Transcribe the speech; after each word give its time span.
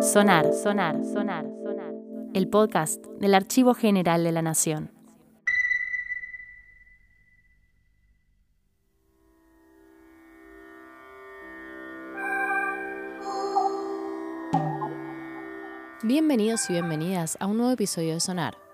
Sonar, 0.00 0.52
sonar, 0.52 1.04
sonar, 1.04 1.46
sonar. 1.62 1.94
El 2.34 2.48
podcast 2.48 3.04
del 3.20 3.34
Archivo 3.34 3.74
General 3.74 4.22
de 4.22 4.32
la 4.32 4.42
Nación. 4.42 4.90
Bienvenidos 16.02 16.70
y 16.70 16.74
bienvenidas 16.74 17.36
a 17.40 17.46
un 17.46 17.58
nuevo 17.58 17.72
episodio 17.72 18.14
de 18.14 18.20
Sonar. 18.20 18.67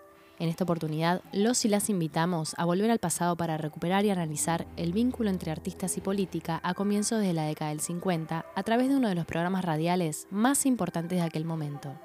En 0.45 0.51
esta 0.51 0.65
oportunidad, 0.65 1.23
los 1.33 1.65
y 1.65 1.69
las 1.69 1.89
invitamos 1.89 2.55
a 2.59 2.67
volver 2.67 2.91
al 2.91 2.99
pasado 2.99 3.35
para 3.35 3.57
recuperar 3.57 4.05
y 4.05 4.11
analizar 4.11 4.67
el 4.77 4.93
vínculo 4.93 5.31
entre 5.31 5.51
artistas 5.51 5.97
y 5.97 6.03
política 6.03 6.61
a 6.63 6.75
comienzos 6.75 7.23
de 7.23 7.33
la 7.33 7.45
década 7.45 7.71
del 7.71 7.81
50 7.81 8.45
a 8.55 8.63
través 8.63 8.91
de 8.91 8.97
uno 8.97 9.09
de 9.09 9.15
los 9.15 9.25
programas 9.25 9.65
radiales 9.65 10.27
más 10.31 10.67
importantes 10.67 11.19
de 11.19 11.25
aquel 11.25 11.47
momento. 11.47 11.99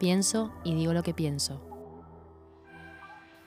Pienso 0.00 0.52
y 0.64 0.74
digo 0.74 0.92
lo 0.92 1.04
que 1.04 1.14
pienso. 1.14 1.60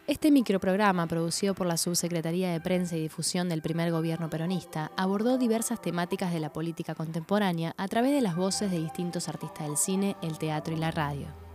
Este 0.07 0.31
microprograma, 0.31 1.07
producido 1.07 1.53
por 1.53 1.67
la 1.67 1.75
Subsecretaría 1.75 2.49
de 2.49 2.61
Prensa 2.61 2.95
y 2.95 3.01
Difusión 3.01 3.49
del 3.49 3.61
primer 3.61 3.91
gobierno 3.91 4.29
peronista, 4.29 4.93
abordó 4.95 5.37
diversas 5.37 5.81
temáticas 5.81 6.31
de 6.31 6.39
la 6.39 6.53
política 6.53 6.95
contemporánea 6.95 7.73
a 7.75 7.89
través 7.89 8.13
de 8.13 8.21
las 8.21 8.37
voces 8.37 8.71
de 8.71 8.79
distintos 8.79 9.27
artistas 9.27 9.67
del 9.67 9.75
cine, 9.75 10.15
el 10.21 10.37
teatro 10.37 10.73
y 10.73 10.77
la 10.77 10.91
radio. 10.91 11.46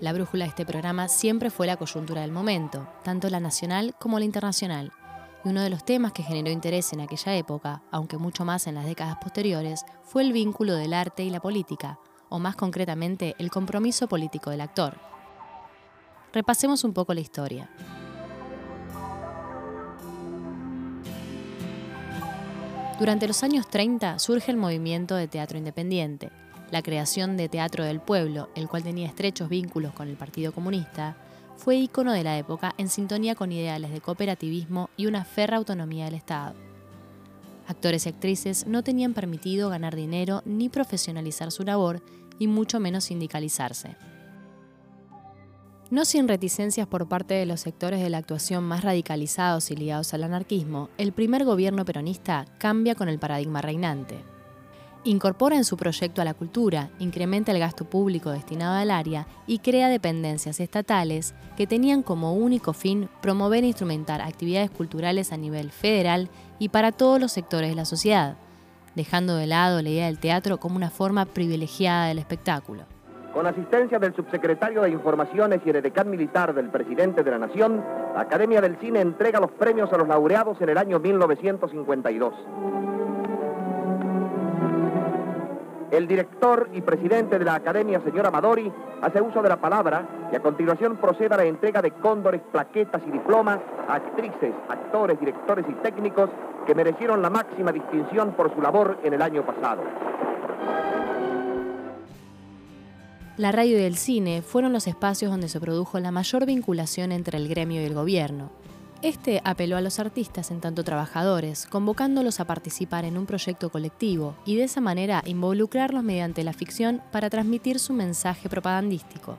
La 0.00 0.12
brújula 0.12 0.44
de 0.44 0.50
este 0.50 0.64
programa 0.64 1.08
siempre 1.08 1.50
fue 1.50 1.66
la 1.66 1.76
coyuntura 1.76 2.20
del 2.20 2.30
momento, 2.30 2.88
tanto 3.02 3.28
la 3.30 3.40
nacional 3.40 3.96
como 3.98 4.20
la 4.20 4.24
internacional. 4.24 4.92
Y 5.44 5.48
uno 5.48 5.60
de 5.60 5.70
los 5.70 5.84
temas 5.84 6.12
que 6.12 6.22
generó 6.22 6.52
interés 6.52 6.92
en 6.92 7.00
aquella 7.00 7.34
época, 7.34 7.82
aunque 7.90 8.16
mucho 8.16 8.44
más 8.44 8.68
en 8.68 8.76
las 8.76 8.86
décadas 8.86 9.16
posteriores, 9.20 9.84
fue 10.04 10.22
el 10.22 10.32
vínculo 10.32 10.76
del 10.76 10.94
arte 10.94 11.24
y 11.24 11.30
la 11.30 11.40
política, 11.40 11.98
o 12.28 12.38
más 12.38 12.54
concretamente 12.54 13.34
el 13.40 13.50
compromiso 13.50 14.08
político 14.08 14.50
del 14.50 14.60
actor. 14.60 15.00
Repasemos 16.32 16.84
un 16.84 16.92
poco 16.92 17.12
la 17.12 17.20
historia. 17.20 17.68
Durante 23.00 23.26
los 23.26 23.42
años 23.42 23.66
30 23.66 24.20
surge 24.20 24.52
el 24.52 24.58
movimiento 24.58 25.16
de 25.16 25.26
teatro 25.26 25.58
independiente, 25.58 26.30
la 26.70 26.82
creación 26.82 27.36
de 27.36 27.48
Teatro 27.48 27.84
del 27.84 28.00
Pueblo, 28.00 28.48
el 28.54 28.68
cual 28.68 28.82
tenía 28.82 29.06
estrechos 29.06 29.48
vínculos 29.48 29.92
con 29.92 30.08
el 30.08 30.16
Partido 30.16 30.52
Comunista, 30.52 31.16
fue 31.56 31.76
ícono 31.76 32.12
de 32.12 32.22
la 32.22 32.38
época 32.38 32.74
en 32.78 32.88
sintonía 32.88 33.34
con 33.34 33.50
ideales 33.50 33.90
de 33.90 34.00
cooperativismo 34.00 34.90
y 34.96 35.06
una 35.06 35.24
ferra 35.24 35.56
autonomía 35.56 36.04
del 36.04 36.14
Estado. 36.14 36.54
Actores 37.66 38.06
y 38.06 38.08
actrices 38.08 38.66
no 38.66 38.82
tenían 38.82 39.12
permitido 39.12 39.68
ganar 39.68 39.94
dinero 39.96 40.42
ni 40.44 40.68
profesionalizar 40.68 41.50
su 41.50 41.64
labor 41.64 42.02
y 42.38 42.46
mucho 42.46 42.80
menos 42.80 43.04
sindicalizarse. 43.04 43.96
No 45.90 46.04
sin 46.04 46.28
reticencias 46.28 46.86
por 46.86 47.08
parte 47.08 47.34
de 47.34 47.46
los 47.46 47.60
sectores 47.60 48.00
de 48.00 48.10
la 48.10 48.18
actuación 48.18 48.62
más 48.62 48.84
radicalizados 48.84 49.70
y 49.70 49.76
ligados 49.76 50.12
al 50.14 50.24
anarquismo, 50.24 50.90
el 50.98 51.12
primer 51.12 51.44
gobierno 51.44 51.84
peronista 51.84 52.44
cambia 52.58 52.94
con 52.94 53.08
el 53.08 53.18
paradigma 53.18 53.62
reinante. 53.62 54.22
Incorpora 55.04 55.56
en 55.56 55.64
su 55.64 55.76
proyecto 55.76 56.20
a 56.20 56.24
la 56.24 56.34
cultura, 56.34 56.90
incrementa 56.98 57.52
el 57.52 57.60
gasto 57.60 57.84
público 57.84 58.30
destinado 58.30 58.74
al 58.74 58.90
área 58.90 59.26
y 59.46 59.60
crea 59.60 59.88
dependencias 59.88 60.58
estatales 60.58 61.34
que 61.56 61.68
tenían 61.68 62.02
como 62.02 62.34
único 62.34 62.72
fin 62.72 63.08
promover 63.22 63.62
e 63.62 63.68
instrumentar 63.68 64.20
actividades 64.20 64.70
culturales 64.70 65.32
a 65.32 65.36
nivel 65.36 65.70
federal 65.70 66.28
y 66.58 66.70
para 66.70 66.90
todos 66.90 67.20
los 67.20 67.30
sectores 67.30 67.70
de 67.70 67.76
la 67.76 67.84
sociedad, 67.84 68.36
dejando 68.96 69.36
de 69.36 69.46
lado 69.46 69.80
la 69.82 69.88
idea 69.88 70.06
del 70.06 70.18
teatro 70.18 70.58
como 70.58 70.74
una 70.74 70.90
forma 70.90 71.26
privilegiada 71.26 72.08
del 72.08 72.18
espectáculo. 72.18 72.82
Con 73.32 73.46
asistencia 73.46 74.00
del 74.00 74.16
subsecretario 74.16 74.82
de 74.82 74.90
Informaciones 74.90 75.60
y 75.64 75.70
Edecán 75.70 76.10
Militar 76.10 76.52
del 76.54 76.70
Presidente 76.70 77.22
de 77.22 77.30
la 77.30 77.38
Nación, 77.38 77.84
la 78.14 78.22
Academia 78.22 78.60
del 78.60 78.76
Cine 78.78 79.00
entrega 79.00 79.38
los 79.38 79.52
premios 79.52 79.92
a 79.92 79.96
los 79.96 80.08
laureados 80.08 80.60
en 80.60 80.70
el 80.70 80.78
año 80.78 80.98
1952. 80.98 82.34
El 85.90 86.06
director 86.06 86.68
y 86.74 86.82
presidente 86.82 87.38
de 87.38 87.44
la 87.46 87.54
Academia, 87.54 88.02
señor 88.04 88.26
Amadori, 88.26 88.70
hace 89.00 89.22
uso 89.22 89.40
de 89.40 89.48
la 89.48 89.56
palabra 89.56 90.06
y 90.30 90.36
a 90.36 90.40
continuación 90.40 90.98
procede 90.98 91.32
a 91.34 91.38
la 91.38 91.44
entrega 91.44 91.80
de 91.80 91.92
cóndores, 91.92 92.42
plaquetas 92.52 93.00
y 93.06 93.10
diplomas 93.10 93.58
a 93.88 93.94
actrices, 93.94 94.52
actores, 94.68 95.18
directores 95.18 95.64
y 95.66 95.72
técnicos 95.82 96.28
que 96.66 96.74
merecieron 96.74 97.22
la 97.22 97.30
máxima 97.30 97.72
distinción 97.72 98.32
por 98.32 98.54
su 98.54 98.60
labor 98.60 98.98
en 99.02 99.14
el 99.14 99.22
año 99.22 99.46
pasado. 99.46 99.82
La 103.38 103.52
radio 103.52 103.78
y 103.78 103.82
el 103.82 103.96
cine 103.96 104.42
fueron 104.42 104.74
los 104.74 104.86
espacios 104.88 105.30
donde 105.30 105.48
se 105.48 105.60
produjo 105.60 105.98
la 106.00 106.10
mayor 106.10 106.44
vinculación 106.44 107.12
entre 107.12 107.38
el 107.38 107.48
gremio 107.48 107.80
y 107.80 107.84
el 107.84 107.94
gobierno, 107.94 108.50
este 109.02 109.40
apeló 109.44 109.76
a 109.76 109.80
los 109.80 110.00
artistas 110.00 110.50
en 110.50 110.60
tanto 110.60 110.82
trabajadores, 110.82 111.66
convocándolos 111.66 112.40
a 112.40 112.46
participar 112.46 113.04
en 113.04 113.16
un 113.16 113.26
proyecto 113.26 113.70
colectivo 113.70 114.36
y 114.44 114.56
de 114.56 114.64
esa 114.64 114.80
manera 114.80 115.22
involucrarlos 115.24 116.02
mediante 116.02 116.42
la 116.42 116.52
ficción 116.52 117.00
para 117.12 117.30
transmitir 117.30 117.78
su 117.78 117.92
mensaje 117.92 118.48
propagandístico. 118.48 119.38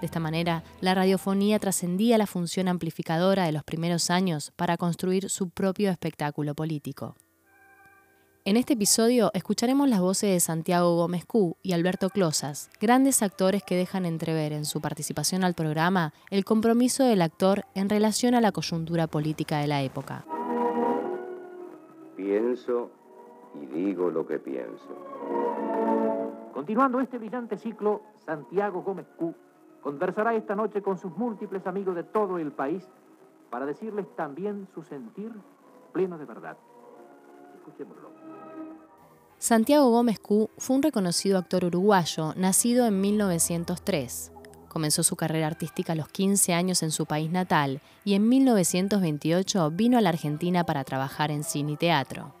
De 0.00 0.06
esta 0.06 0.18
manera, 0.18 0.64
la 0.80 0.94
radiofonía 0.94 1.58
trascendía 1.58 2.16
la 2.16 2.26
función 2.26 2.68
amplificadora 2.68 3.44
de 3.44 3.52
los 3.52 3.64
primeros 3.64 4.08
años 4.08 4.50
para 4.56 4.78
construir 4.78 5.28
su 5.28 5.50
propio 5.50 5.90
espectáculo 5.90 6.54
político. 6.54 7.16
En 8.46 8.56
este 8.56 8.72
episodio 8.72 9.30
escucharemos 9.34 9.86
las 9.90 10.00
voces 10.00 10.30
de 10.30 10.40
Santiago 10.40 10.96
Gómez 10.96 11.26
Q 11.26 11.58
y 11.62 11.74
Alberto 11.74 12.08
Closas, 12.08 12.70
grandes 12.80 13.22
actores 13.22 13.62
que 13.62 13.76
dejan 13.76 14.06
entrever 14.06 14.54
en 14.54 14.64
su 14.64 14.80
participación 14.80 15.44
al 15.44 15.52
programa 15.52 16.14
el 16.30 16.46
compromiso 16.46 17.04
del 17.04 17.20
actor 17.20 17.64
en 17.74 17.90
relación 17.90 18.34
a 18.34 18.40
la 18.40 18.50
coyuntura 18.50 19.08
política 19.08 19.58
de 19.58 19.66
la 19.66 19.82
época. 19.82 20.24
Pienso 22.16 22.90
y 23.60 23.66
digo 23.66 24.10
lo 24.10 24.26
que 24.26 24.38
pienso. 24.38 24.88
Continuando 26.54 26.98
este 27.00 27.18
brillante 27.18 27.58
ciclo, 27.58 28.00
Santiago 28.24 28.82
Gómez 28.82 29.06
Q 29.18 29.34
conversará 29.82 30.34
esta 30.34 30.56
noche 30.56 30.80
con 30.80 30.96
sus 30.96 31.14
múltiples 31.14 31.66
amigos 31.66 31.94
de 31.94 32.04
todo 32.04 32.38
el 32.38 32.52
país 32.52 32.88
para 33.50 33.66
decirles 33.66 34.06
también 34.16 34.66
su 34.72 34.82
sentir 34.82 35.30
pleno 35.92 36.16
de 36.16 36.24
verdad. 36.24 36.56
Escuchémoslo. 37.56 38.19
Santiago 39.40 39.88
Gómez 39.88 40.20
Q 40.20 40.50
fue 40.58 40.76
un 40.76 40.82
reconocido 40.82 41.38
actor 41.38 41.64
uruguayo, 41.64 42.34
nacido 42.36 42.86
en 42.86 43.00
1903. 43.00 44.32
Comenzó 44.68 45.02
su 45.02 45.16
carrera 45.16 45.46
artística 45.46 45.94
a 45.94 45.96
los 45.96 46.08
15 46.08 46.52
años 46.52 46.82
en 46.82 46.90
su 46.90 47.06
país 47.06 47.30
natal 47.30 47.80
y 48.04 48.12
en 48.12 48.28
1928 48.28 49.70
vino 49.70 49.96
a 49.96 50.02
la 50.02 50.10
Argentina 50.10 50.64
para 50.64 50.84
trabajar 50.84 51.30
en 51.30 51.42
cine 51.42 51.72
y 51.72 51.76
teatro. 51.78 52.34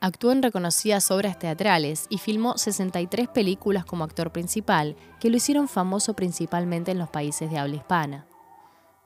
Actuó 0.00 0.32
en 0.32 0.42
reconocidas 0.42 1.10
obras 1.10 1.38
teatrales 1.38 2.06
y 2.08 2.16
filmó 2.16 2.56
63 2.56 3.28
películas 3.28 3.84
como 3.84 4.02
actor 4.02 4.32
principal, 4.32 4.96
que 5.20 5.28
lo 5.28 5.36
hicieron 5.36 5.68
famoso 5.68 6.14
principalmente 6.14 6.92
en 6.92 6.98
los 6.98 7.10
países 7.10 7.50
de 7.50 7.58
habla 7.58 7.76
hispana. 7.76 8.29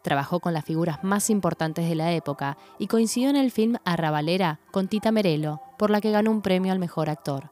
Trabajó 0.05 0.39
con 0.41 0.53
las 0.53 0.67
figuras 0.67 1.03
más 1.03 1.31
importantes 1.31 1.89
de 1.89 1.95
la 1.95 2.13
época 2.13 2.59
y 2.79 2.89
coincidió 2.89 3.31
en 3.31 3.37
el 3.37 3.51
film 3.51 3.77
Arrabalera 3.87 4.61
con 4.71 4.87
Tita 4.87 5.11
Merelo, 5.11 5.63
por 5.79 5.89
la 5.89 6.03
que 6.03 6.11
ganó 6.11 6.31
un 6.31 6.43
premio 6.43 6.73
al 6.73 6.79
mejor 6.79 7.09
actor. 7.09 7.51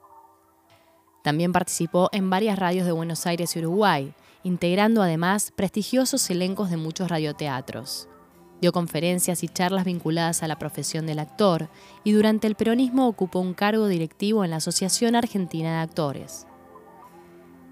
También 1.25 1.53
participó 1.53 2.11
en 2.13 2.29
varias 2.29 2.59
radios 2.59 2.85
de 2.85 2.93
Buenos 2.93 3.27
Aires 3.27 3.57
y 3.57 3.61
Uruguay, 3.61 4.13
integrando 4.43 5.01
además 5.01 5.51
prestigiosos 5.57 6.29
elencos 6.29 6.69
de 6.69 6.77
muchos 6.77 7.09
radioteatros. 7.09 8.07
Dio 8.61 8.71
conferencias 8.71 9.43
y 9.43 9.49
charlas 9.49 9.87
vinculadas 9.87 10.43
a 10.43 10.47
la 10.47 10.59
profesión 10.59 11.07
del 11.07 11.21
actor 11.21 11.71
y 12.05 12.13
durante 12.13 12.49
el 12.49 12.55
peronismo 12.55 13.09
ocupó 13.09 13.41
un 13.41 13.55
cargo 13.55 13.87
directivo 13.87 14.45
en 14.45 14.51
la 14.51 14.57
Asociación 14.57 15.17
Argentina 15.17 15.71
de 15.71 15.79
Actores. 15.79 16.47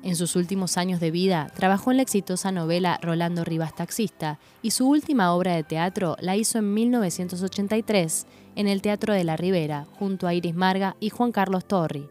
En 0.03 0.17
sus 0.17 0.35
últimos 0.35 0.79
años 0.79 0.99
de 0.99 1.11
vida 1.11 1.53
trabajó 1.55 1.91
en 1.91 1.99
la 1.99 2.03
exitosa 2.03 2.51
novela 2.53 2.99
Rolando 3.03 3.45
Rivas 3.45 3.75
Taxista 3.75 4.39
y 4.63 4.71
su 4.71 4.89
última 4.89 5.35
obra 5.35 5.55
de 5.55 5.63
teatro 5.63 6.17
la 6.21 6.37
hizo 6.37 6.59
en 6.59 6.73
1983 6.73 8.27
en 8.57 8.67
el 8.67 8.81
Teatro 8.81 9.13
de 9.13 9.25
la 9.25 9.37
Ribera 9.37 9.85
junto 9.99 10.27
a 10.27 10.33
Iris 10.33 10.55
Marga 10.55 10.97
y 11.01 11.11
Juan 11.11 11.33
Carlos 11.33 11.67
Torri. 11.67 12.09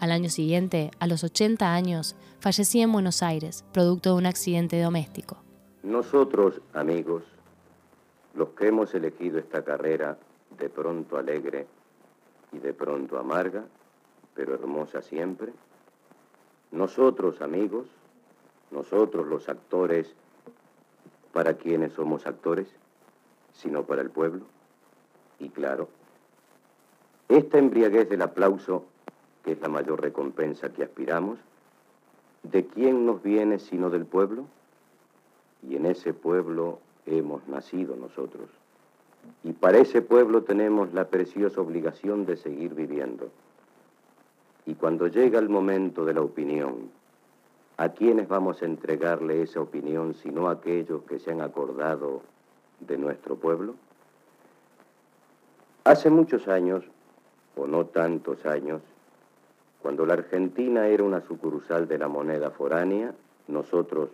Al 0.00 0.12
año 0.12 0.30
siguiente, 0.30 0.90
a 0.98 1.06
los 1.06 1.24
80 1.24 1.74
años, 1.74 2.16
fallecía 2.40 2.84
en 2.84 2.92
Buenos 2.92 3.22
Aires, 3.22 3.64
producto 3.72 4.10
de 4.10 4.16
un 4.16 4.26
accidente 4.26 4.80
doméstico. 4.80 5.36
Nosotros, 5.82 6.62
amigos, 6.72 7.22
los 8.34 8.48
que 8.50 8.68
hemos 8.68 8.94
elegido 8.94 9.38
esta 9.38 9.62
carrera 9.62 10.18
de 10.58 10.70
pronto 10.70 11.18
alegre 11.18 11.66
y 12.52 12.58
de 12.58 12.72
pronto 12.72 13.18
amarga, 13.18 13.64
pero 14.34 14.54
hermosa 14.54 15.02
siempre, 15.02 15.52
nosotros, 16.74 17.40
amigos, 17.40 17.86
nosotros 18.70 19.26
los 19.26 19.48
actores, 19.48 20.12
¿para 21.32 21.54
quienes 21.54 21.92
somos 21.92 22.26
actores? 22.26 22.66
Sino 23.52 23.84
para 23.84 24.02
el 24.02 24.10
pueblo. 24.10 24.42
Y 25.38 25.48
claro, 25.48 25.88
Esta 27.28 27.58
embriaguez 27.58 28.08
del 28.10 28.20
aplauso, 28.22 28.84
que 29.44 29.52
es 29.52 29.60
la 29.60 29.68
mayor 29.68 30.02
recompensa 30.02 30.72
que 30.72 30.82
aspiramos, 30.84 31.38
¿de 32.42 32.66
quién 32.66 33.06
nos 33.06 33.22
viene 33.22 33.58
sino 33.58 33.88
del 33.88 34.04
pueblo? 34.04 34.44
Y 35.62 35.76
en 35.76 35.86
ese 35.86 36.12
pueblo 36.12 36.80
hemos 37.06 37.46
nacido 37.48 37.96
nosotros. 37.96 38.50
Y 39.42 39.52
para 39.52 39.78
ese 39.78 40.02
pueblo 40.02 40.42
tenemos 40.42 40.92
la 40.92 41.08
preciosa 41.08 41.60
obligación 41.60 42.26
de 42.26 42.36
seguir 42.36 42.74
viviendo. 42.74 43.30
Y 44.66 44.74
cuando 44.74 45.08
llega 45.08 45.38
el 45.38 45.48
momento 45.48 46.04
de 46.04 46.14
la 46.14 46.22
opinión, 46.22 46.90
¿a 47.76 47.90
quiénes 47.90 48.28
vamos 48.28 48.62
a 48.62 48.64
entregarle 48.66 49.42
esa 49.42 49.60
opinión 49.60 50.14
sino 50.14 50.48
a 50.48 50.52
aquellos 50.52 51.02
que 51.02 51.18
se 51.18 51.32
han 51.32 51.42
acordado 51.42 52.22
de 52.80 52.96
nuestro 52.96 53.36
pueblo? 53.36 53.74
Hace 55.84 56.08
muchos 56.08 56.48
años, 56.48 56.84
o 57.56 57.66
no 57.66 57.84
tantos 57.86 58.46
años, 58.46 58.80
cuando 59.82 60.06
la 60.06 60.14
Argentina 60.14 60.86
era 60.88 61.04
una 61.04 61.20
sucursal 61.20 61.86
de 61.86 61.98
la 61.98 62.08
moneda 62.08 62.50
foránea, 62.50 63.12
nosotros, 63.48 64.08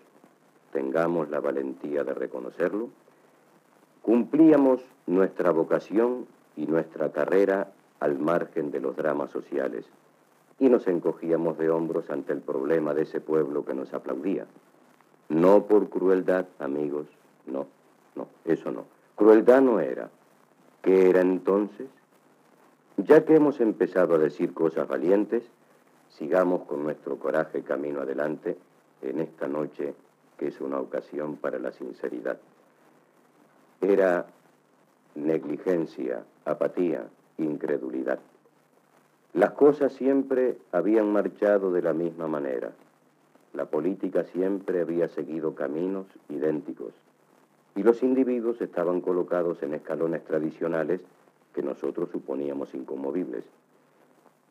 tengamos 0.73 1.31
la 1.31 1.38
valentía 1.38 2.02
de 2.02 2.12
reconocerlo, 2.12 2.88
cumplíamos 4.02 4.81
nuestra 5.06 5.52
vocación 5.52 6.26
y 6.56 6.67
nuestra 6.67 7.12
carrera 7.12 7.70
al 8.00 8.19
margen 8.19 8.73
de 8.73 8.81
los 8.81 8.97
dramas 8.97 9.31
sociales 9.31 9.85
y 10.60 10.68
nos 10.68 10.86
encogíamos 10.86 11.58
de 11.58 11.70
hombros 11.70 12.10
ante 12.10 12.34
el 12.34 12.42
problema 12.42 12.92
de 12.92 13.02
ese 13.02 13.20
pueblo 13.20 13.64
que 13.64 13.74
nos 13.74 13.92
aplaudía. 13.94 14.46
No 15.30 15.64
por 15.64 15.88
crueldad, 15.88 16.46
amigos, 16.58 17.06
no, 17.46 17.66
no, 18.14 18.28
eso 18.44 18.70
no. 18.70 18.84
Crueldad 19.16 19.62
no 19.62 19.80
era. 19.80 20.10
¿Qué 20.82 21.08
era 21.08 21.22
entonces? 21.22 21.88
Ya 22.98 23.24
que 23.24 23.36
hemos 23.36 23.58
empezado 23.60 24.14
a 24.14 24.18
decir 24.18 24.52
cosas 24.52 24.86
valientes, 24.86 25.42
sigamos 26.10 26.62
con 26.64 26.82
nuestro 26.82 27.16
coraje 27.18 27.62
camino 27.62 28.02
adelante 28.02 28.58
en 29.00 29.20
esta 29.20 29.48
noche 29.48 29.94
que 30.36 30.48
es 30.48 30.60
una 30.60 30.78
ocasión 30.78 31.36
para 31.36 31.58
la 31.58 31.72
sinceridad. 31.72 32.38
Era 33.80 34.26
negligencia, 35.14 36.24
apatía, 36.44 37.06
incredulidad. 37.38 38.20
Las 39.32 39.52
cosas 39.52 39.92
siempre 39.92 40.58
habían 40.72 41.12
marchado 41.12 41.70
de 41.70 41.82
la 41.82 41.92
misma 41.92 42.26
manera. 42.26 42.72
La 43.52 43.66
política 43.66 44.24
siempre 44.24 44.80
había 44.80 45.06
seguido 45.08 45.54
caminos 45.54 46.06
idénticos 46.28 46.92
y 47.76 47.84
los 47.84 48.02
individuos 48.02 48.60
estaban 48.60 49.00
colocados 49.00 49.62
en 49.62 49.74
escalones 49.74 50.24
tradicionales 50.24 51.00
que 51.54 51.62
nosotros 51.62 52.10
suponíamos 52.10 52.74
inconmovibles. 52.74 53.44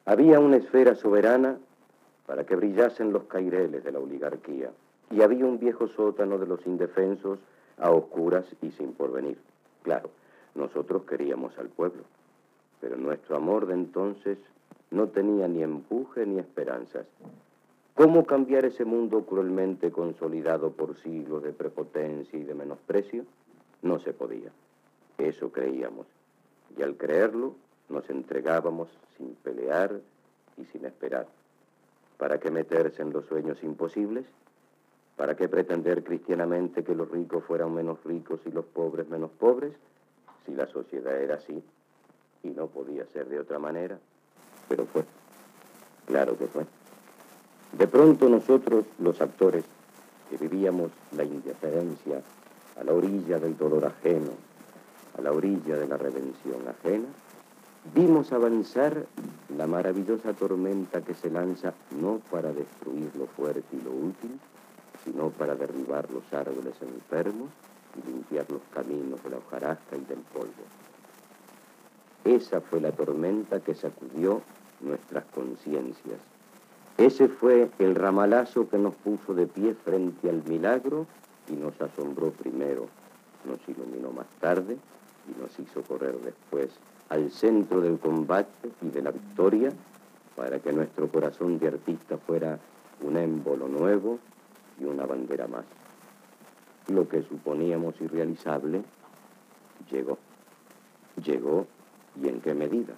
Había 0.06 0.40
una 0.40 0.58
esfera 0.58 0.96
soberana 0.96 1.58
para 2.26 2.46
que 2.46 2.56
brillasen 2.56 3.12
los 3.12 3.24
caireles 3.24 3.84
de 3.84 3.92
la 3.92 4.00
oligarquía 4.00 4.72
y 5.12 5.22
había 5.22 5.46
un 5.46 5.60
viejo 5.60 5.88
sótano 5.88 6.38
de 6.38 6.48
los 6.48 6.66
indefensos 6.66 7.40
a 7.78 7.92
oscuras 7.92 8.46
y 8.62 8.72
sin 8.72 8.94
porvenir. 8.94 9.38
Claro, 9.84 10.10
nosotros 10.56 11.04
queríamos 11.04 11.58
al 11.58 11.68
pueblo, 11.68 12.04
pero 12.80 12.96
nuestro 12.96 13.36
amor 13.36 13.66
de 13.66 13.74
entonces 13.74 14.38
no 14.92 15.08
tenía 15.10 15.48
ni 15.48 15.62
empuje 15.62 16.26
ni 16.26 16.40
esperanzas. 16.40 17.06
¿Cómo 17.94 18.26
cambiar 18.26 18.66
ese 18.66 18.86
mundo 18.86 19.26
cruelmente 19.26 19.92
consolidado 19.92 20.72
por 20.72 20.98
siglos 20.98 21.44
de 21.44 21.52
prepotencia 21.52 22.40
y 22.40 22.44
de 22.44 22.54
menosprecio? 22.54 23.26
No 23.82 24.00
se 24.00 24.14
podía. 24.14 24.52
Eso 25.18 25.52
creíamos. 25.52 26.08
Y 26.78 26.82
al 26.82 26.96
creerlo, 26.96 27.56
nos 27.90 28.10
entregábamos 28.10 28.90
sin 29.18 29.36
pelear 29.36 30.00
y 30.58 30.66
sin 30.66 30.86
esperar. 30.86 31.28
¿Para 32.18 32.40
qué 32.40 32.52
meterse 32.52 33.02
en 33.02 33.12
los 33.12 33.26
sueños 33.26 33.62
imposibles? 33.64 34.26
¿Para 35.18 35.36
qué 35.36 35.50
pretender 35.50 36.04
cristianamente 36.04 36.84
que 36.84 36.96
los 36.96 37.12
ricos 37.12 37.44
fueran 37.44 37.74
menos 37.74 38.02
ricos 38.06 38.40
y 38.46 38.52
los 38.52 38.66
pobres 38.66 39.10
menos 39.10 39.32
pobres? 39.32 39.74
Si 40.46 40.54
la 40.54 40.68
sociedad 40.68 41.22
era 41.22 41.36
así 41.36 41.62
y 42.44 42.50
no 42.50 42.68
podía 42.68 43.06
ser 43.08 43.28
de 43.28 43.40
otra 43.40 43.60
manera 43.60 44.00
pero 44.70 44.86
fue. 44.86 45.04
Claro 46.06 46.38
que 46.38 46.48
fue. 46.48 46.66
De 47.78 47.88
pronto 47.88 48.30
nosotros, 48.30 48.86
los 49.00 49.20
actores, 49.20 49.66
que 50.30 50.38
vivíamos 50.38 50.92
la 51.16 51.24
indiferencia 51.24 52.22
a 52.80 52.84
la 52.84 52.94
orilla 52.94 53.40
del 53.40 53.58
dolor 53.58 53.86
ajeno, 53.86 54.32
a 55.18 55.22
la 55.22 55.32
orilla 55.32 55.76
de 55.76 55.88
la 55.88 55.98
redención 55.98 56.68
ajena, 56.68 57.08
vimos 57.94 58.32
avanzar 58.32 59.06
la 59.56 59.68
maravillosa 59.68 60.34
tormenta 60.34 61.02
que 61.02 61.14
se 61.14 61.30
lanza 61.30 61.74
no 62.00 62.22
para 62.32 62.54
destruir 62.54 63.12
lo 63.18 63.26
fuerte 63.28 63.76
y 63.76 63.82
lo 63.82 63.92
útil, 63.92 64.40
sino 65.04 65.30
para 65.30 65.56
derribar 65.56 66.10
los 66.12 66.32
árboles 66.32 66.76
enfermos 66.82 67.50
y 67.98 68.08
limpiar 68.08 68.46
los 68.50 68.62
caminos 68.74 69.24
de 69.24 69.30
la 69.32 69.38
hojarasca 69.38 69.96
y 69.96 70.06
del 70.06 70.20
polvo. 70.20 70.64
Esa 72.24 72.62
fue 72.62 72.82
la 72.82 72.92
tormenta 72.92 73.60
que 73.60 73.74
sacudió 73.74 74.42
nuestras 74.82 75.26
conciencias. 75.26 76.20
Ese 76.98 77.30
fue 77.30 77.70
el 77.80 77.96
ramalazo 77.96 78.68
que 78.70 78.78
nos 78.78 78.94
puso 78.96 79.34
de 79.34 79.48
pie 79.48 79.74
frente 79.74 80.30
al 80.30 80.44
milagro 80.44 81.06
y 81.48 81.54
nos 81.54 81.80
asombró 81.82 82.32
primero, 82.32 82.88
nos 83.46 83.60
iluminó 83.68 84.12
más 84.12 84.28
tarde 84.42 84.78
y 85.28 85.42
nos 85.42 85.58
hizo 85.60 85.82
correr 85.84 86.18
después 86.20 86.70
al 87.08 87.32
centro 87.32 87.82
del 87.82 88.00
combate 88.00 88.70
y 88.82 88.90
de 88.90 89.02
la 89.02 89.12
victoria 89.12 89.72
para 90.36 90.60
que 90.60 90.74
nuestro 90.74 91.08
corazón 91.08 91.58
de 91.58 91.70
artista 91.70 92.18
fuera 92.18 92.60
un 93.02 93.18
émbolo 93.18 93.68
nuevo 93.68 94.20
y 94.80 94.84
una 94.84 95.06
bandera 95.06 95.48
más. 95.48 95.66
Lo 96.88 97.08
que 97.08 97.24
suponíamos 97.24 97.96
irrealizable 98.02 98.84
llegó. 99.90 100.18
Llegó 101.24 101.66
y 102.22 102.28
en 102.28 102.42
qué 102.42 102.54
medida 102.54 102.94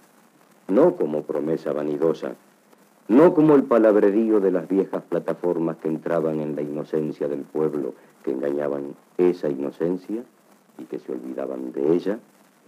no 0.72 0.96
como 0.96 1.24
promesa 1.24 1.74
vanidosa, 1.74 2.36
no 3.10 3.34
como 3.34 3.56
el 3.56 3.64
palabrerío 3.64 4.40
de 4.40 4.52
las 4.52 4.70
viejas 4.70 5.04
plataformas 5.04 5.78
que 5.78 5.90
entraban 5.90 6.40
en 6.40 6.56
la 6.56 6.62
inocencia 6.62 7.28
del 7.28 7.42
pueblo, 7.42 7.94
que 8.24 8.32
engañaban 8.32 8.96
esa 9.18 9.50
inocencia 9.50 10.24
y 10.78 10.86
que 10.86 11.00
se 11.00 11.12
olvidaban 11.12 11.74
de 11.74 11.94
ella 11.94 12.20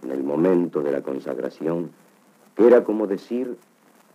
en 0.02 0.10
el 0.10 0.22
momento 0.22 0.82
de 0.82 0.92
la 0.92 1.00
consagración, 1.00 1.90
que 2.54 2.66
era 2.66 2.84
como 2.84 3.06
decir 3.06 3.56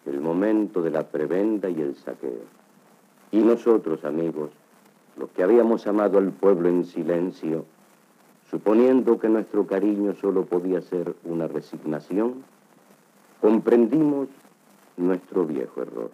el 0.06 0.22
momento 0.22 0.84
de 0.84 0.92
la 0.92 1.08
prebenda 1.08 1.70
y 1.70 1.82
el 1.82 1.96
saqueo. 1.96 2.46
Y 3.32 3.40
nosotros, 3.40 4.06
amigos, 4.06 4.52
los 5.18 5.30
que 5.32 5.42
habíamos 5.44 5.88
amado 5.88 6.20
al 6.20 6.32
pueblo 6.32 6.70
en 6.70 6.86
silencio, 6.86 7.66
suponiendo 8.50 9.20
que 9.20 9.30
nuestro 9.30 9.66
cariño 9.66 10.14
solo 10.14 10.46
podía 10.46 10.82
ser 10.82 11.16
una 11.26 11.48
resignación, 11.48 12.44
comprendimos 13.42 14.28
nuestro 14.98 15.46
viejo 15.46 15.82
error, 15.82 16.12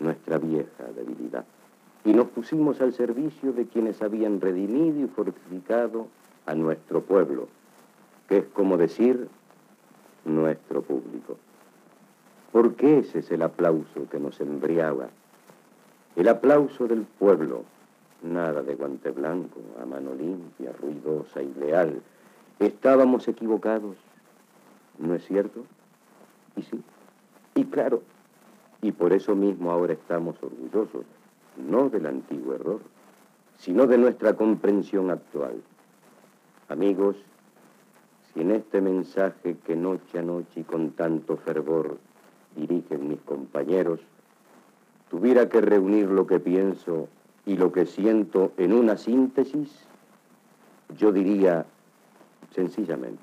nuestra 0.00 0.38
vieja 0.38 0.84
debilidad, 0.94 1.44
y 2.04 2.12
nos 2.12 2.28
pusimos 2.28 2.80
al 2.80 2.92
servicio 2.92 3.52
de 3.52 3.66
quienes 3.66 4.02
habían 4.02 4.40
redimido 4.40 5.00
y 5.00 5.08
fortificado 5.08 6.08
a 6.46 6.54
nuestro 6.54 7.02
pueblo, 7.02 7.48
que 8.28 8.38
es 8.38 8.44
como 8.46 8.76
decir 8.76 9.28
nuestro 10.24 10.82
público. 10.82 11.36
Porque 12.52 12.98
ese 12.98 13.20
es 13.20 13.30
el 13.30 13.42
aplauso 13.42 14.08
que 14.10 14.18
nos 14.18 14.40
embriaga, 14.40 15.08
el 16.16 16.28
aplauso 16.28 16.86
del 16.86 17.02
pueblo, 17.02 17.64
nada 18.22 18.62
de 18.62 18.74
guante 18.74 19.10
blanco, 19.10 19.60
a 19.82 19.84
mano 19.84 20.14
limpia, 20.14 20.72
ruidosa 20.72 21.42
y 21.42 21.52
leal. 21.54 22.02
Estábamos 22.58 23.26
equivocados, 23.28 23.96
¿no 24.98 25.14
es 25.14 25.24
cierto? 25.24 25.64
Y 26.56 26.62
sí, 26.62 26.80
y 27.54 27.64
claro, 27.64 28.02
y 28.82 28.92
por 28.92 29.12
eso 29.12 29.34
mismo 29.34 29.70
ahora 29.70 29.94
estamos 29.94 30.36
orgullosos, 30.42 31.04
no 31.56 31.88
del 31.88 32.06
antiguo 32.06 32.54
error, 32.54 32.80
sino 33.58 33.86
de 33.86 33.98
nuestra 33.98 34.34
comprensión 34.34 35.10
actual. 35.10 35.62
Amigos, 36.68 37.16
si 38.32 38.40
en 38.40 38.50
este 38.50 38.80
mensaje 38.80 39.56
que 39.64 39.76
noche 39.76 40.18
a 40.18 40.22
noche 40.22 40.60
y 40.60 40.64
con 40.64 40.90
tanto 40.90 41.36
fervor 41.36 41.98
dirigen 42.56 43.08
mis 43.08 43.20
compañeros, 43.20 44.00
tuviera 45.10 45.48
que 45.48 45.60
reunir 45.60 46.08
lo 46.08 46.26
que 46.26 46.40
pienso 46.40 47.08
y 47.46 47.56
lo 47.56 47.72
que 47.72 47.86
siento 47.86 48.52
en 48.56 48.72
una 48.72 48.96
síntesis, 48.96 49.86
yo 50.96 51.12
diría 51.12 51.66
sencillamente, 52.52 53.22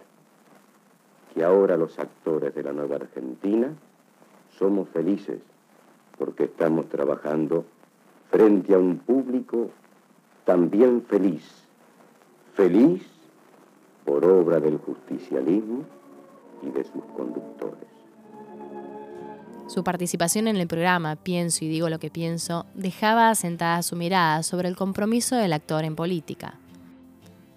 que 1.33 1.43
ahora 1.43 1.77
los 1.77 1.97
actores 2.00 2.53
de 2.53 2.63
la 2.63 2.73
nueva 2.73 2.97
Argentina 2.97 3.73
somos 4.57 4.89
felices 4.89 5.39
porque 6.17 6.45
estamos 6.45 6.88
trabajando 6.89 7.65
frente 8.29 8.73
a 8.73 8.77
un 8.77 8.97
público 8.97 9.69
también 10.45 11.03
feliz, 11.03 11.67
feliz 12.53 13.03
por 14.05 14.25
obra 14.25 14.59
del 14.59 14.77
justicialismo 14.77 15.83
y 16.61 16.69
de 16.69 16.83
sus 16.83 17.03
conductores. 17.15 17.89
Su 19.67 19.83
participación 19.83 20.47
en 20.47 20.57
el 20.57 20.67
programa 20.67 21.15
Pienso 21.15 21.63
y 21.63 21.69
digo 21.69 21.89
lo 21.89 21.97
que 21.97 22.11
pienso 22.11 22.65
dejaba 22.75 23.29
asentada 23.29 23.81
su 23.83 23.95
mirada 23.95 24.43
sobre 24.43 24.67
el 24.67 24.75
compromiso 24.75 25.35
del 25.38 25.53
actor 25.53 25.85
en 25.85 25.95
política. 25.95 26.60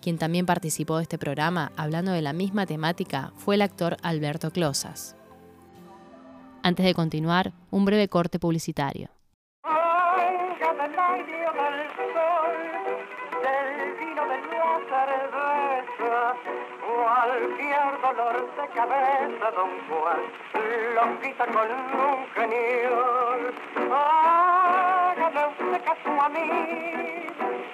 Quien 0.04 0.18
también 0.18 0.44
participó 0.44 0.98
de 0.98 1.04
este 1.04 1.16
programa, 1.16 1.72
hablando 1.78 2.12
de 2.12 2.20
la 2.20 2.34
misma 2.34 2.66
temática, 2.66 3.32
fue 3.38 3.54
el 3.54 3.62
actor 3.62 3.96
Alberto 4.02 4.50
Closas. 4.50 5.16
Antes 6.62 6.84
de 6.84 6.92
continuar, 6.92 7.54
un 7.70 7.86
breve 7.86 8.06
corte 8.08 8.38
publicitario. 8.38 9.08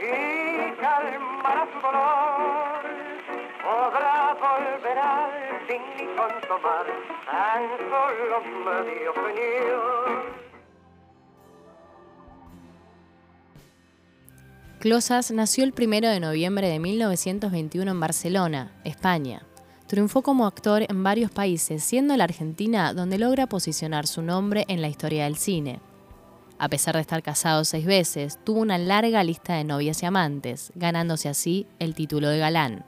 Y 0.02 0.76
calmará 0.80 1.68
su 1.72 1.80
dolor. 1.80 2.80
Podrá 3.62 4.34
volver 4.34 4.98
al 4.98 5.30
fin 5.66 5.82
y 5.96 6.06
con 6.16 6.30
tomar 6.48 6.86
tan 7.26 7.62
solo 7.90 8.40
medio 8.64 9.12
genio. 9.14 10.40
Closas 14.78 15.30
nació 15.30 15.64
el 15.64 15.74
1 15.78 16.08
de 16.08 16.20
noviembre 16.20 16.68
de 16.68 16.78
1921 16.78 17.90
en 17.90 18.00
Barcelona, 18.00 18.72
España. 18.84 19.42
Triunfó 19.86 20.22
como 20.22 20.46
actor 20.46 20.86
en 20.88 21.02
varios 21.02 21.30
países, 21.30 21.84
siendo 21.84 22.16
la 22.16 22.24
Argentina 22.24 22.94
donde 22.94 23.18
logra 23.18 23.46
posicionar 23.46 24.06
su 24.06 24.22
nombre 24.22 24.64
en 24.68 24.80
la 24.80 24.88
historia 24.88 25.24
del 25.24 25.36
cine. 25.36 25.80
A 26.62 26.68
pesar 26.68 26.94
de 26.94 27.00
estar 27.00 27.22
casado 27.22 27.64
seis 27.64 27.86
veces, 27.86 28.38
tuvo 28.44 28.60
una 28.60 28.76
larga 28.76 29.24
lista 29.24 29.54
de 29.54 29.64
novias 29.64 30.02
y 30.02 30.06
amantes, 30.06 30.72
ganándose 30.74 31.30
así 31.30 31.66
el 31.78 31.94
título 31.94 32.28
de 32.28 32.38
galán. 32.38 32.84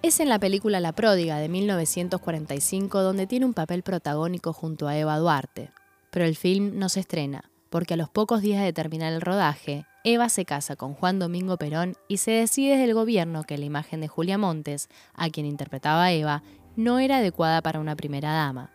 Es 0.00 0.20
en 0.20 0.30
la 0.30 0.38
película 0.38 0.80
La 0.80 0.92
Pródiga 0.92 1.36
de 1.36 1.50
1945 1.50 3.02
donde 3.02 3.26
tiene 3.26 3.44
un 3.44 3.52
papel 3.52 3.82
protagónico 3.82 4.54
junto 4.54 4.88
a 4.88 4.96
Eva 4.96 5.18
Duarte, 5.18 5.68
pero 6.10 6.24
el 6.24 6.34
film 6.34 6.78
no 6.78 6.88
se 6.88 7.00
estrena, 7.00 7.50
porque 7.68 7.92
a 7.92 7.98
los 7.98 8.08
pocos 8.08 8.40
días 8.40 8.64
de 8.64 8.72
terminar 8.72 9.12
el 9.12 9.20
rodaje, 9.20 9.84
Eva 10.02 10.30
se 10.30 10.46
casa 10.46 10.74
con 10.74 10.94
Juan 10.94 11.18
Domingo 11.18 11.58
Perón 11.58 11.98
y 12.08 12.16
se 12.16 12.30
decide 12.30 12.70
desde 12.70 12.84
el 12.84 12.94
gobierno 12.94 13.42
que 13.42 13.58
la 13.58 13.66
imagen 13.66 14.00
de 14.00 14.08
Julia 14.08 14.38
Montes, 14.38 14.88
a 15.12 15.28
quien 15.28 15.44
interpretaba 15.44 16.10
Eva, 16.10 16.42
no 16.76 17.00
era 17.00 17.18
adecuada 17.18 17.60
para 17.60 17.80
una 17.80 17.96
primera 17.96 18.32
dama. 18.32 18.70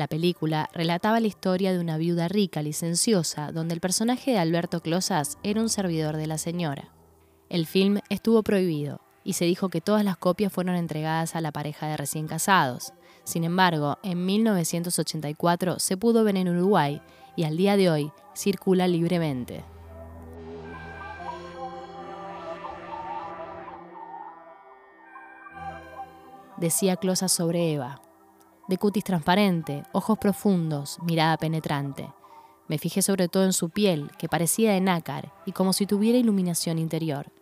La 0.00 0.08
película 0.08 0.70
relataba 0.72 1.20
la 1.20 1.26
historia 1.26 1.74
de 1.74 1.78
una 1.78 1.98
viuda 1.98 2.26
rica, 2.26 2.62
licenciosa, 2.62 3.52
donde 3.52 3.74
el 3.74 3.80
personaje 3.80 4.30
de 4.30 4.38
Alberto 4.38 4.80
Closas 4.80 5.36
era 5.42 5.60
un 5.60 5.68
servidor 5.68 6.16
de 6.16 6.26
la 6.26 6.38
señora. 6.38 6.88
El 7.50 7.66
film 7.66 7.98
estuvo 8.08 8.42
prohibido 8.42 9.02
y 9.24 9.34
se 9.34 9.44
dijo 9.44 9.68
que 9.68 9.82
todas 9.82 10.02
las 10.02 10.16
copias 10.16 10.54
fueron 10.54 10.76
entregadas 10.76 11.36
a 11.36 11.42
la 11.42 11.52
pareja 11.52 11.86
de 11.86 11.98
recién 11.98 12.28
casados. 12.28 12.94
Sin 13.24 13.44
embargo, 13.44 13.98
en 14.02 14.24
1984 14.24 15.78
se 15.78 15.98
pudo 15.98 16.24
ver 16.24 16.38
en 16.38 16.48
Uruguay 16.48 17.02
y 17.36 17.44
al 17.44 17.58
día 17.58 17.76
de 17.76 17.90
hoy 17.90 18.10
circula 18.34 18.88
libremente. 18.88 19.62
decía 26.56 26.96
Closas 26.96 27.32
sobre 27.32 27.72
Eva. 27.72 28.02
De 28.70 28.78
cutis 28.78 29.02
transparente, 29.02 29.82
ojos 29.90 30.16
profundos, 30.16 31.00
mirada 31.02 31.36
penetrante. 31.36 32.08
Me 32.68 32.78
fijé 32.78 33.02
sobre 33.02 33.26
todo 33.26 33.44
en 33.44 33.52
su 33.52 33.70
piel, 33.70 34.12
que 34.16 34.28
parecía 34.28 34.72
de 34.72 34.80
nácar 34.80 35.32
y 35.44 35.50
como 35.50 35.72
si 35.72 35.86
tuviera 35.86 36.18
iluminación 36.18 36.78
interior. 36.78 37.32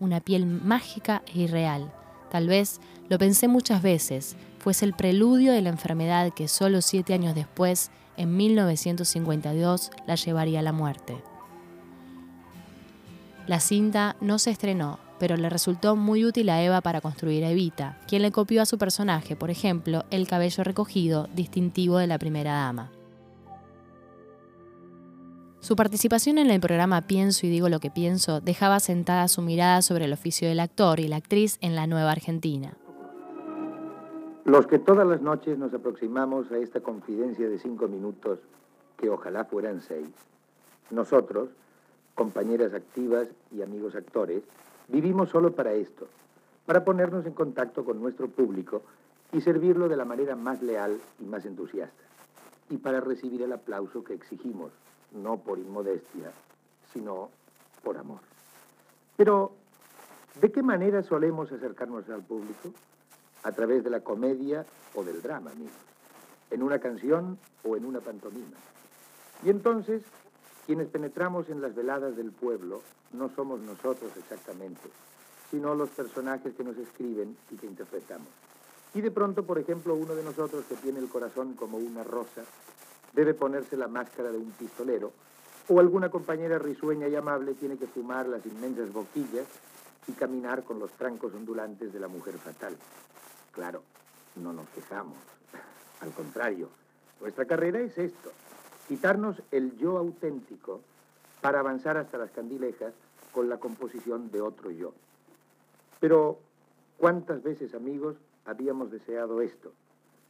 Una 0.00 0.20
piel 0.20 0.46
mágica 0.46 1.22
e 1.26 1.40
irreal. 1.40 1.92
Tal 2.30 2.46
vez, 2.46 2.80
lo 3.10 3.18
pensé 3.18 3.48
muchas 3.48 3.82
veces, 3.82 4.34
fuese 4.60 4.86
el 4.86 4.94
preludio 4.94 5.52
de 5.52 5.60
la 5.60 5.68
enfermedad 5.68 6.32
que 6.32 6.48
solo 6.48 6.80
siete 6.80 7.12
años 7.12 7.34
después, 7.34 7.90
en 8.16 8.34
1952, 8.38 9.90
la 10.06 10.14
llevaría 10.14 10.60
a 10.60 10.62
la 10.62 10.72
muerte. 10.72 11.22
La 13.46 13.60
cinta 13.60 14.16
no 14.22 14.38
se 14.38 14.52
estrenó, 14.52 15.00
pero 15.18 15.36
le 15.36 15.50
resultó 15.50 15.96
muy 15.96 16.24
útil 16.24 16.48
a 16.48 16.62
Eva 16.62 16.80
para 16.80 17.00
construir 17.00 17.44
a 17.44 17.50
Evita, 17.50 17.98
quien 18.06 18.22
le 18.22 18.32
copió 18.32 18.62
a 18.62 18.66
su 18.66 18.78
personaje, 18.78 19.36
por 19.36 19.50
ejemplo, 19.50 20.04
el 20.10 20.26
cabello 20.26 20.64
recogido, 20.64 21.28
distintivo 21.34 21.98
de 21.98 22.06
la 22.06 22.18
primera 22.18 22.52
dama. 22.52 22.90
Su 25.60 25.74
participación 25.74 26.38
en 26.38 26.50
el 26.50 26.60
programa 26.60 27.02
Pienso 27.02 27.44
y 27.46 27.50
digo 27.50 27.68
lo 27.68 27.80
que 27.80 27.90
pienso 27.90 28.40
dejaba 28.40 28.78
sentada 28.78 29.26
su 29.26 29.42
mirada 29.42 29.82
sobre 29.82 30.04
el 30.04 30.12
oficio 30.12 30.48
del 30.48 30.60
actor 30.60 31.00
y 31.00 31.08
la 31.08 31.16
actriz 31.16 31.58
en 31.60 31.74
la 31.74 31.86
nueva 31.86 32.12
Argentina. 32.12 32.74
Los 34.44 34.66
que 34.66 34.78
todas 34.78 35.06
las 35.06 35.20
noches 35.20 35.58
nos 35.58 35.74
aproximamos 35.74 36.50
a 36.52 36.58
esta 36.58 36.80
confidencia 36.80 37.48
de 37.48 37.58
cinco 37.58 37.86
minutos, 37.88 38.38
que 38.96 39.10
ojalá 39.10 39.44
fueran 39.44 39.82
seis, 39.82 40.08
nosotros, 40.90 41.50
compañeras 42.14 42.72
activas 42.72 43.28
y 43.54 43.60
amigos 43.60 43.94
actores, 43.94 44.42
Vivimos 44.88 45.28
solo 45.28 45.54
para 45.54 45.72
esto, 45.72 46.08
para 46.64 46.84
ponernos 46.84 47.26
en 47.26 47.34
contacto 47.34 47.84
con 47.84 48.00
nuestro 48.00 48.28
público 48.28 48.82
y 49.32 49.42
servirlo 49.42 49.88
de 49.88 49.96
la 49.96 50.06
manera 50.06 50.34
más 50.34 50.62
leal 50.62 50.98
y 51.20 51.24
más 51.24 51.44
entusiasta, 51.44 52.02
y 52.70 52.78
para 52.78 53.00
recibir 53.00 53.42
el 53.42 53.52
aplauso 53.52 54.02
que 54.02 54.14
exigimos, 54.14 54.72
no 55.12 55.36
por 55.38 55.58
inmodestia, 55.58 56.32
sino 56.92 57.28
por 57.82 57.98
amor. 57.98 58.20
Pero, 59.16 59.52
¿de 60.40 60.50
qué 60.50 60.62
manera 60.62 61.02
solemos 61.02 61.52
acercarnos 61.52 62.08
al 62.08 62.22
público? 62.22 62.72
A 63.42 63.52
través 63.52 63.84
de 63.84 63.90
la 63.90 64.00
comedia 64.00 64.64
o 64.94 65.04
del 65.04 65.20
drama, 65.20 65.50
amigos, 65.50 65.72
en 66.50 66.62
una 66.62 66.78
canción 66.78 67.38
o 67.62 67.76
en 67.76 67.84
una 67.84 68.00
pantomima. 68.00 68.56
Y 69.44 69.50
entonces, 69.50 70.02
quienes 70.68 70.88
penetramos 70.88 71.48
en 71.48 71.62
las 71.62 71.74
veladas 71.74 72.14
del 72.14 72.30
pueblo 72.30 72.82
no 73.14 73.30
somos 73.34 73.58
nosotros 73.60 74.12
exactamente, 74.18 74.90
sino 75.50 75.74
los 75.74 75.88
personajes 75.88 76.52
que 76.54 76.62
nos 76.62 76.76
escriben 76.76 77.34
y 77.50 77.56
que 77.56 77.66
interpretamos. 77.66 78.28
Y 78.92 79.00
de 79.00 79.10
pronto, 79.10 79.44
por 79.44 79.58
ejemplo, 79.58 79.94
uno 79.94 80.14
de 80.14 80.22
nosotros 80.22 80.66
que 80.68 80.74
tiene 80.74 80.98
el 80.98 81.08
corazón 81.08 81.54
como 81.54 81.78
una 81.78 82.04
rosa, 82.04 82.42
debe 83.14 83.32
ponerse 83.32 83.78
la 83.78 83.88
máscara 83.88 84.30
de 84.30 84.36
un 84.36 84.50
pistolero, 84.50 85.10
o 85.68 85.80
alguna 85.80 86.10
compañera 86.10 86.58
risueña 86.58 87.08
y 87.08 87.16
amable 87.16 87.54
tiene 87.54 87.78
que 87.78 87.86
fumar 87.86 88.28
las 88.28 88.44
inmensas 88.44 88.92
boquillas 88.92 89.46
y 90.06 90.12
caminar 90.12 90.64
con 90.64 90.78
los 90.78 90.90
trancos 90.92 91.32
ondulantes 91.32 91.94
de 91.94 92.00
la 92.00 92.08
mujer 92.08 92.36
fatal. 92.36 92.76
Claro, 93.52 93.82
no 94.36 94.52
nos 94.52 94.68
quejamos. 94.68 95.16
Al 96.02 96.10
contrario, 96.10 96.68
nuestra 97.22 97.46
carrera 97.46 97.80
es 97.80 97.96
esto, 97.96 98.32
quitarnos 98.88 99.36
el 99.52 99.76
yo 99.76 99.98
auténtico 99.98 100.80
para 101.42 101.60
avanzar 101.60 101.98
hasta 101.98 102.16
las 102.18 102.30
candilejas 102.30 102.94
con 103.32 103.48
la 103.48 103.58
composición 103.58 104.30
de 104.30 104.40
otro 104.40 104.70
yo. 104.70 104.92
Pero, 106.00 106.38
¿cuántas 106.96 107.42
veces, 107.42 107.74
amigos, 107.74 108.16
habíamos 108.46 108.90
deseado 108.90 109.42
esto? 109.42 109.72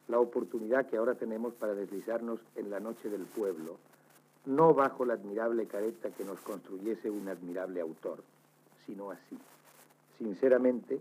La 0.09 0.19
oportunidad 0.19 0.87
que 0.87 0.97
ahora 0.97 1.15
tenemos 1.15 1.55
para 1.55 1.75
deslizarnos 1.75 2.41
en 2.57 2.71
la 2.71 2.81
noche 2.81 3.09
del 3.09 3.23
pueblo, 3.23 3.77
no 4.45 4.75
bajo 4.75 5.05
la 5.05 5.15
admirable 5.15 5.67
careta 5.67 6.11
que 6.11 6.25
nos 6.25 6.41
construyese 6.41 7.11
un 7.11 7.29
admirable 7.29 7.81
autor, 7.81 8.23
sino 8.87 9.11
así, 9.11 9.39
sinceramente, 10.19 11.01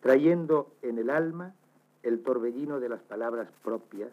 trayendo 0.00 0.72
en 0.82 0.98
el 0.98 1.10
alma 1.10 1.54
el 2.02 2.22
torbellino 2.22 2.80
de 2.80 2.88
las 2.88 3.02
palabras 3.02 3.48
propias 3.62 4.10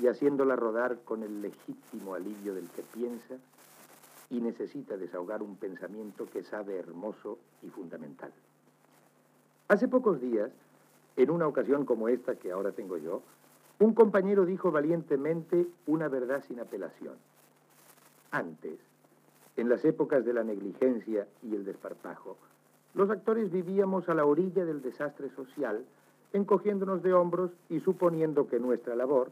y 0.00 0.06
haciéndola 0.06 0.56
rodar 0.56 0.98
con 1.04 1.22
el 1.22 1.42
legítimo 1.42 2.14
alivio 2.14 2.54
del 2.54 2.68
que 2.70 2.82
piensa 2.82 3.36
y 4.30 4.40
necesita 4.40 4.96
desahogar 4.96 5.42
un 5.42 5.56
pensamiento 5.56 6.28
que 6.30 6.42
sabe 6.42 6.78
hermoso 6.78 7.38
y 7.62 7.68
fundamental. 7.68 8.32
Hace 9.68 9.88
pocos 9.88 10.20
días, 10.20 10.50
en 11.16 11.30
una 11.30 11.46
ocasión 11.46 11.84
como 11.84 12.08
esta 12.08 12.36
que 12.36 12.52
ahora 12.52 12.72
tengo 12.72 12.96
yo, 12.96 13.22
un 13.80 13.94
compañero 13.94 14.44
dijo 14.44 14.70
valientemente 14.70 15.66
una 15.86 16.08
verdad 16.08 16.42
sin 16.46 16.60
apelación. 16.60 17.14
Antes, 18.30 18.78
en 19.56 19.68
las 19.68 19.84
épocas 19.84 20.24
de 20.24 20.32
la 20.32 20.44
negligencia 20.44 21.26
y 21.42 21.54
el 21.54 21.64
desparpajo, 21.64 22.36
los 22.94 23.10
actores 23.10 23.50
vivíamos 23.50 24.08
a 24.08 24.14
la 24.14 24.24
orilla 24.24 24.64
del 24.64 24.82
desastre 24.82 25.30
social, 25.30 25.84
encogiéndonos 26.32 27.02
de 27.02 27.14
hombros 27.14 27.50
y 27.68 27.80
suponiendo 27.80 28.48
que 28.48 28.58
nuestra 28.58 28.94
labor 28.94 29.30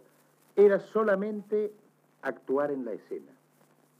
era 0.56 0.80
solamente 0.80 1.72
actuar 2.22 2.70
en 2.70 2.84
la 2.84 2.92
escena, 2.92 3.30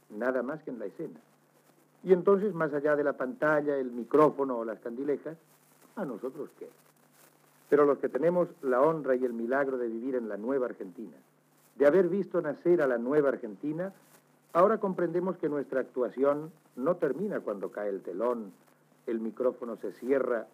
nada 0.09 0.41
más 0.41 0.61
que 0.63 0.71
en 0.71 0.79
la 0.79 0.85
escena. 0.85 1.19
Y 2.03 2.13
entonces, 2.13 2.53
más 2.53 2.73
allá 2.73 2.95
de 2.95 3.03
la 3.03 3.13
pantalla, 3.13 3.77
el 3.77 3.91
micrófono 3.91 4.57
o 4.57 4.65
las 4.65 4.79
candilejas, 4.79 5.37
¿a 5.95 6.05
nosotros 6.05 6.49
qué? 6.57 6.67
Pero 7.69 7.85
los 7.85 7.99
que 7.99 8.09
tenemos 8.09 8.49
la 8.61 8.81
honra 8.81 9.15
y 9.15 9.23
el 9.23 9.33
milagro 9.33 9.77
de 9.77 9.87
vivir 9.87 10.15
en 10.15 10.29
la 10.29 10.37
nueva 10.37 10.67
Argentina, 10.67 11.15
De 11.75 11.85
haber 11.85 12.07
visto 12.07 12.41
nacer 12.41 12.81
a 12.81 12.87
la 12.87 12.97
nueva 12.97 13.29
Argentina, 13.29 13.93
ahora 14.51 14.79
comprendemos 14.79 15.37
que 15.37 15.47
nuestra 15.47 15.81
actuación 15.81 16.51
no 16.75 16.95
termina 16.95 17.39
cuando 17.41 17.69
cae 17.69 17.89
el 17.89 18.01
telón, 18.01 18.51
el 19.05 19.19
micrófono 19.19 19.75
se 19.75 19.91
cierra 19.91 20.47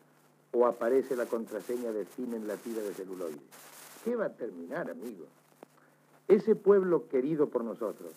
o 0.52 0.68
aparece 0.68 1.16
la 1.16 1.26
contraseña 1.26 1.94
de 1.94 2.04
cine 2.06 2.36
en 2.36 2.46
la 2.46 2.58
tira 2.58 2.82
de 2.82 2.94
celuloide. 2.94 3.40
¿Qué 4.04 4.18
va 4.18 4.26
a 4.26 4.34
terminar, 4.34 4.90
amigo? 4.90 5.26
Ese 6.28 6.56
pueblo 6.56 7.08
querido 7.10 7.50
por 7.50 7.64
nosotros, 7.64 8.14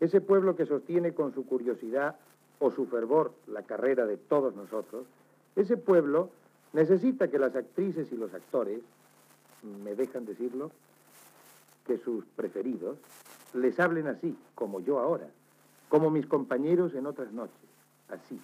ese 0.00 0.20
pueblo 0.20 0.56
que 0.56 0.66
sostiene 0.66 1.12
con 1.12 1.34
su 1.34 1.44
curiosidad 1.44 2.16
o 2.60 2.70
su 2.70 2.86
fervor 2.86 3.32
la 3.46 3.62
carrera 3.62 4.06
de 4.06 4.16
todos 4.16 4.54
nosotros, 4.54 5.06
ese 5.56 5.76
pueblo 5.76 6.30
necesita 6.72 7.28
que 7.28 7.38
las 7.38 7.56
actrices 7.56 8.12
y 8.12 8.16
los 8.16 8.32
actores, 8.32 8.80
me 9.82 9.94
dejan 9.94 10.24
decirlo, 10.24 10.70
que 11.86 11.98
sus 11.98 12.24
preferidos 12.36 12.98
les 13.54 13.80
hablen 13.80 14.06
así, 14.06 14.36
como 14.54 14.80
yo 14.80 15.00
ahora, 15.00 15.26
como 15.88 16.10
mis 16.10 16.26
compañeros 16.26 16.94
en 16.94 17.06
otras 17.06 17.32
noches, 17.32 17.54
así, 18.08 18.38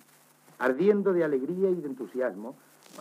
ardiendo 0.58 1.12
de 1.12 1.24
alegría 1.24 1.70
y 1.70 1.80
de 1.80 1.86
entusiasmo, 1.88 2.56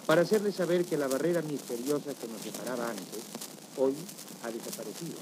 para 0.05 0.21
hacerles 0.21 0.55
saber 0.55 0.85
que 0.85 0.97
la 0.97 1.07
barrera 1.07 1.41
misteriosa 1.41 2.13
que 2.13 2.27
nos 2.27 2.41
separaba 2.41 2.89
antes, 2.89 3.23
hoy 3.77 3.95
ha 4.43 4.51
desaparecido, 4.51 5.17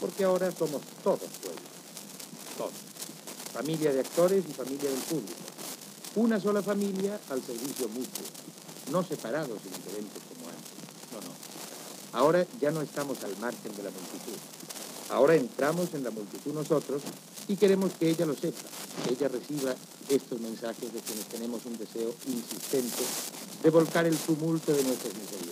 porque 0.00 0.24
ahora 0.24 0.50
somos 0.50 0.82
todos 1.04 1.28
pueblos, 1.42 1.70
todos, 2.56 2.72
familia 3.52 3.92
de 3.92 4.00
actores 4.00 4.44
y 4.48 4.52
familia 4.52 4.90
del 4.90 5.00
público, 5.00 5.40
una 6.16 6.40
sola 6.40 6.62
familia 6.62 7.20
al 7.28 7.42
servicio 7.42 7.88
mutuo, 7.88 8.24
no 8.90 9.04
separados 9.04 9.58
y 9.64 9.68
diferentes 9.68 10.22
como 10.32 10.48
antes, 10.48 11.12
no, 11.12 11.20
no. 11.20 12.18
Ahora 12.18 12.46
ya 12.60 12.70
no 12.70 12.80
estamos 12.82 13.22
al 13.22 13.36
margen 13.38 13.76
de 13.76 13.82
la 13.82 13.90
multitud. 13.90 14.38
Ahora 15.10 15.34
entramos 15.34 15.92
en 15.94 16.04
la 16.04 16.10
multitud 16.10 16.52
nosotros 16.54 17.02
y 17.48 17.56
queremos 17.56 17.92
que 17.98 18.10
ella 18.10 18.26
lo 18.26 18.34
sepa, 18.34 18.62
que 19.04 19.14
ella 19.14 19.28
reciba 19.28 19.74
estos 20.08 20.40
mensajes 20.40 20.92
de 20.92 21.00
quienes 21.00 21.24
tenemos 21.26 21.66
un 21.66 21.76
deseo 21.76 22.14
insistente 22.28 23.02
de 23.62 23.70
volcar 23.70 24.06
el 24.06 24.16
tumulto 24.16 24.72
de 24.72 24.84
nuestra 24.84 25.10
sinceridad. 25.10 25.49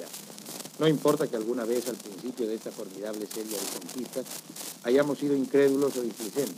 No 0.78 0.87
importa 0.87 1.26
que 1.26 1.37
alguna 1.37 1.64
vez 1.64 1.88
al 1.88 1.97
principio 1.97 2.47
de 2.47 2.54
esta 2.54 2.70
formidable 2.70 3.26
serie 3.26 3.56
de 3.58 3.80
conquistas 3.80 4.25
hayamos 4.85 5.18
sido 5.18 5.35
incrédulos 5.35 5.97
o 5.97 6.02
displicentes. 6.02 6.54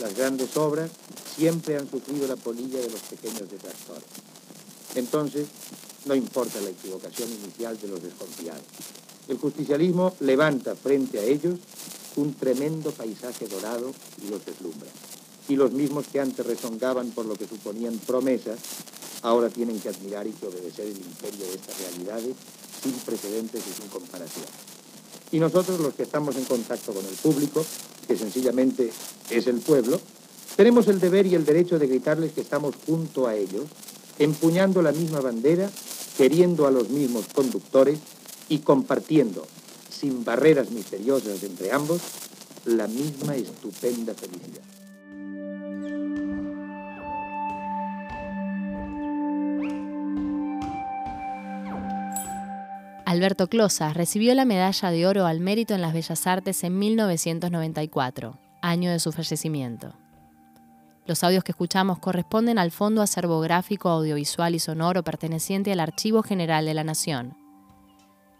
Las 0.00 0.16
grandes 0.16 0.56
obras 0.56 0.90
siempre 1.36 1.76
han 1.76 1.88
sufrido 1.88 2.26
la 2.26 2.36
polilla 2.36 2.80
de 2.80 2.90
los 2.90 3.00
pequeños 3.02 3.48
detractores. 3.48 4.04
Entonces, 4.96 5.46
no 6.06 6.14
importa 6.14 6.60
la 6.60 6.70
equivocación 6.70 7.28
inicial 7.30 7.78
de 7.80 7.88
los 7.88 8.02
desconfiados. 8.02 8.62
El 9.28 9.38
justicialismo 9.38 10.14
levanta 10.20 10.74
frente 10.74 11.18
a 11.18 11.24
ellos 11.24 11.58
un 12.16 12.34
tremendo 12.34 12.90
paisaje 12.90 13.46
dorado 13.46 13.92
y 14.22 14.28
los 14.30 14.44
deslumbra. 14.44 14.90
Y 15.48 15.56
los 15.56 15.72
mismos 15.72 16.06
que 16.12 16.20
antes 16.20 16.44
rezongaban 16.44 17.10
por 17.10 17.26
lo 17.26 17.34
que 17.34 17.46
suponían 17.46 17.98
promesas, 17.98 18.58
ahora 19.24 19.48
tienen 19.48 19.80
que 19.80 19.88
admirar 19.88 20.26
y 20.26 20.32
que 20.32 20.46
obedecer 20.46 20.86
el 20.86 20.98
imperio 20.98 21.46
de 21.46 21.54
estas 21.54 21.78
realidades 21.80 22.36
sin 22.82 22.92
precedentes 22.92 23.62
y 23.66 23.80
sin 23.80 23.88
comparación. 23.88 24.44
Y 25.32 25.38
nosotros 25.40 25.80
los 25.80 25.94
que 25.94 26.02
estamos 26.02 26.36
en 26.36 26.44
contacto 26.44 26.92
con 26.92 27.04
el 27.04 27.14
público, 27.14 27.64
que 28.06 28.16
sencillamente 28.16 28.92
es 29.30 29.46
el 29.46 29.60
pueblo, 29.60 29.98
tenemos 30.56 30.86
el 30.88 31.00
deber 31.00 31.26
y 31.26 31.34
el 31.34 31.46
derecho 31.46 31.78
de 31.78 31.86
gritarles 31.86 32.32
que 32.32 32.42
estamos 32.42 32.74
junto 32.86 33.26
a 33.26 33.34
ellos, 33.34 33.64
empuñando 34.18 34.82
la 34.82 34.92
misma 34.92 35.20
bandera, 35.20 35.70
queriendo 36.18 36.66
a 36.66 36.70
los 36.70 36.90
mismos 36.90 37.24
conductores 37.34 37.98
y 38.50 38.58
compartiendo, 38.58 39.46
sin 39.90 40.22
barreras 40.22 40.70
misteriosas 40.70 41.42
entre 41.42 41.72
ambos, 41.72 42.02
la 42.66 42.86
misma 42.86 43.34
estupenda 43.34 44.14
felicidad. 44.14 44.83
Alberto 53.14 53.46
Closa 53.46 53.92
recibió 53.92 54.34
la 54.34 54.44
medalla 54.44 54.90
de 54.90 55.06
oro 55.06 55.26
al 55.26 55.38
mérito 55.38 55.72
en 55.72 55.82
las 55.82 55.92
bellas 55.92 56.26
artes 56.26 56.64
en 56.64 56.76
1994, 56.76 58.40
año 58.60 58.90
de 58.90 58.98
su 58.98 59.12
fallecimiento. 59.12 59.94
Los 61.06 61.22
audios 61.22 61.44
que 61.44 61.52
escuchamos 61.52 62.00
corresponden 62.00 62.58
al 62.58 62.72
Fondo 62.72 63.02
Acervográfico 63.02 63.88
Audiovisual 63.88 64.56
y 64.56 64.58
Sonoro 64.58 65.04
perteneciente 65.04 65.70
al 65.70 65.78
Archivo 65.78 66.24
General 66.24 66.66
de 66.66 66.74
la 66.74 66.82
Nación, 66.82 67.36